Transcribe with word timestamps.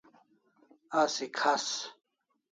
Asi 1.01 1.25
khas 1.37 1.65